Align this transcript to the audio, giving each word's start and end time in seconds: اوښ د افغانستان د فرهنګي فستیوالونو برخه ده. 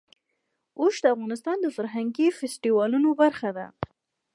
اوښ 0.79 0.95
د 1.03 1.05
افغانستان 1.15 1.57
د 1.61 1.67
فرهنګي 1.75 2.27
فستیوالونو 2.37 3.09
برخه 3.21 3.49
ده. 3.57 3.67